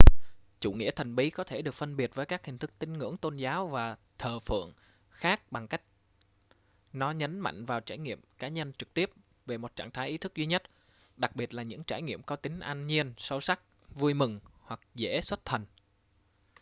chủ 0.59 0.73
nghĩa 0.73 0.91
thần 0.91 1.15
bí 1.15 1.29
có 1.29 1.43
thể 1.43 1.61
được 1.61 1.75
phân 1.75 1.97
biệt 1.97 2.15
với 2.15 2.25
các 2.25 2.45
hình 2.45 2.57
thức 2.57 2.71
tín 2.79 2.93
ngưỡng 2.93 3.17
tôn 3.17 3.37
giáo 3.37 3.67
và 3.67 3.97
thờ 4.17 4.39
phượng 4.39 4.73
khác 5.09 5.51
bằng 5.51 5.67
cách 5.67 5.81
nó 6.93 7.11
nhấn 7.11 7.39
mạnh 7.39 7.65
vào 7.65 7.79
trải 7.81 7.97
nghiệm 7.97 8.19
cá 8.37 8.47
nhân 8.47 8.73
trực 8.77 8.93
tiếp 8.93 9.11
về 9.45 9.57
một 9.57 9.75
trạng 9.75 9.91
thái 9.91 10.09
ý 10.09 10.17
thức 10.17 10.35
duy 10.35 10.45
nhất 10.45 10.63
đặc 11.17 11.35
biệt 11.35 11.53
là 11.53 11.63
những 11.63 11.83
trải 11.83 12.01
nghiệm 12.01 12.23
có 12.23 12.35
đặc 12.35 12.41
tính 12.41 12.59
an 12.59 12.87
nhiên 12.87 13.13
sâu 13.17 13.41
sắc 13.41 13.59
vui 13.89 14.13
mừng 14.13 14.39
hoặc 14.61 14.79
dễ 14.95 15.21
xuất 15.21 15.45
thần 15.45 15.65